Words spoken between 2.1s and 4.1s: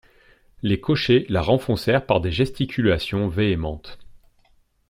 des gesticulations véhémentes.